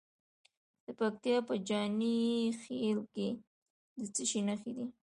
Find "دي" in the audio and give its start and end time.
4.77-4.85